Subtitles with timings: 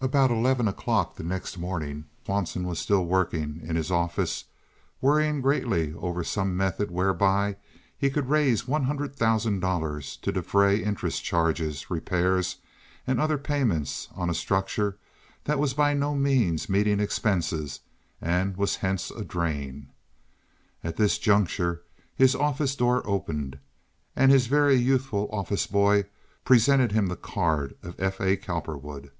[0.00, 4.44] About eleven o'clock the next morning Swanson was still working in his office,
[5.00, 7.56] worrying greatly over some method whereby
[7.96, 12.56] he could raise one hundred thousand dollars to defray interest charges, repairs,
[13.06, 14.96] and other payments, on a structure
[15.44, 17.80] that was by no means meeting expenses
[18.20, 19.88] and was hence a drain.
[20.84, 21.82] At this juncture
[22.14, 23.58] his office door opened,
[24.16, 26.04] and his very youthful office boy
[26.44, 28.20] presented him the card of F.
[28.20, 28.36] A.
[28.36, 29.10] Cowperwood.